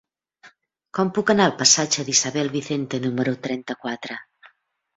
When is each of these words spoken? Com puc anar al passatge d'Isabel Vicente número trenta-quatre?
Com 0.97 1.11
puc 1.17 1.33
anar 1.33 1.45
al 1.49 1.53
passatge 1.59 2.07
d'Isabel 2.09 2.51
Vicente 2.57 3.03
número 3.07 3.37
trenta-quatre? 3.47 4.21